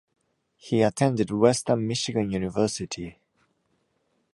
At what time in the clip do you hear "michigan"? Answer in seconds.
1.87-2.31